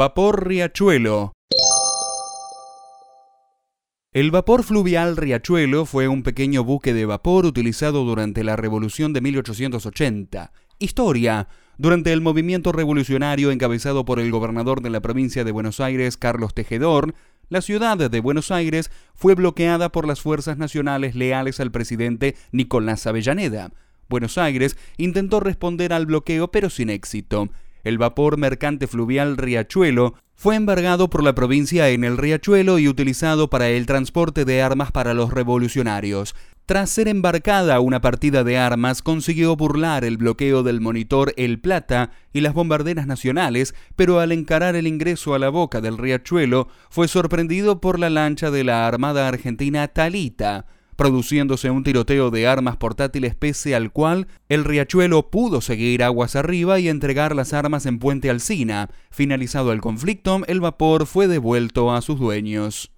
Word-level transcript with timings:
Vapor 0.00 0.46
Riachuelo. 0.46 1.32
El 4.12 4.30
vapor 4.30 4.62
fluvial 4.62 5.16
Riachuelo 5.16 5.86
fue 5.86 6.06
un 6.06 6.22
pequeño 6.22 6.62
buque 6.62 6.94
de 6.94 7.04
vapor 7.04 7.46
utilizado 7.46 8.04
durante 8.04 8.44
la 8.44 8.54
Revolución 8.54 9.12
de 9.12 9.22
1880. 9.22 10.52
Historia. 10.78 11.48
Durante 11.78 12.12
el 12.12 12.20
movimiento 12.20 12.70
revolucionario 12.70 13.50
encabezado 13.50 14.04
por 14.04 14.20
el 14.20 14.30
gobernador 14.30 14.82
de 14.82 14.90
la 14.90 15.00
provincia 15.00 15.42
de 15.42 15.50
Buenos 15.50 15.80
Aires, 15.80 16.16
Carlos 16.16 16.54
Tejedor, 16.54 17.16
la 17.48 17.60
ciudad 17.60 17.96
de 18.08 18.20
Buenos 18.20 18.52
Aires 18.52 18.92
fue 19.16 19.34
bloqueada 19.34 19.90
por 19.90 20.06
las 20.06 20.20
fuerzas 20.20 20.58
nacionales 20.58 21.16
leales 21.16 21.58
al 21.58 21.72
presidente 21.72 22.36
Nicolás 22.52 23.04
Avellaneda. 23.08 23.72
Buenos 24.08 24.38
Aires 24.38 24.76
intentó 24.96 25.40
responder 25.40 25.92
al 25.92 26.06
bloqueo 26.06 26.52
pero 26.52 26.70
sin 26.70 26.88
éxito 26.88 27.48
el 27.84 27.98
vapor 27.98 28.38
mercante 28.38 28.86
fluvial 28.86 29.36
Riachuelo 29.36 30.14
fue 30.34 30.54
embargado 30.54 31.10
por 31.10 31.24
la 31.24 31.34
provincia 31.34 31.88
en 31.88 32.04
el 32.04 32.16
Riachuelo 32.16 32.78
y 32.78 32.86
utilizado 32.86 33.50
para 33.50 33.68
el 33.68 33.86
transporte 33.86 34.44
de 34.44 34.62
armas 34.62 34.92
para 34.92 35.12
los 35.12 35.32
revolucionarios. 35.32 36.36
Tras 36.64 36.90
ser 36.90 37.08
embarcada 37.08 37.80
una 37.80 38.00
partida 38.00 38.44
de 38.44 38.58
armas, 38.58 39.02
consiguió 39.02 39.56
burlar 39.56 40.04
el 40.04 40.18
bloqueo 40.18 40.62
del 40.62 40.80
monitor 40.80 41.32
El 41.38 41.60
Plata 41.60 42.10
y 42.32 42.42
las 42.42 42.52
bombarderas 42.52 43.06
nacionales, 43.06 43.74
pero 43.96 44.20
al 44.20 44.32
encarar 44.32 44.76
el 44.76 44.86
ingreso 44.86 45.34
a 45.34 45.38
la 45.38 45.48
boca 45.48 45.80
del 45.80 45.96
riachuelo, 45.96 46.68
fue 46.90 47.08
sorprendido 47.08 47.80
por 47.80 47.98
la 47.98 48.10
lancha 48.10 48.50
de 48.50 48.64
la 48.64 48.86
Armada 48.86 49.26
Argentina 49.28 49.88
Talita 49.88 50.66
produciéndose 50.98 51.70
un 51.70 51.84
tiroteo 51.84 52.32
de 52.32 52.48
armas 52.48 52.76
portátiles 52.76 53.36
pese 53.36 53.76
al 53.76 53.92
cual 53.92 54.26
el 54.48 54.64
riachuelo 54.64 55.30
pudo 55.30 55.60
seguir 55.60 56.02
aguas 56.02 56.34
arriba 56.34 56.80
y 56.80 56.88
entregar 56.88 57.36
las 57.36 57.52
armas 57.52 57.86
en 57.86 58.00
Puente 58.00 58.30
Alsina. 58.30 58.90
Finalizado 59.08 59.70
el 59.72 59.80
conflicto, 59.80 60.40
el 60.48 60.60
vapor 60.60 61.06
fue 61.06 61.28
devuelto 61.28 61.94
a 61.94 62.02
sus 62.02 62.18
dueños. 62.18 62.90